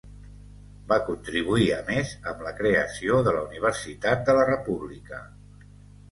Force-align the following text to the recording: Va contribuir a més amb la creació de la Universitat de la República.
Va 0.91 0.95
contribuir 1.09 1.65
a 1.73 1.75
més 1.89 2.13
amb 2.31 2.41
la 2.47 2.53
creació 2.59 3.19
de 3.27 3.33
la 3.35 3.43
Universitat 3.49 4.23
de 4.31 4.35
la 4.39 4.47
República. 4.51 5.21